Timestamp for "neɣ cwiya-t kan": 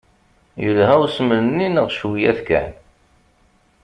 1.69-2.69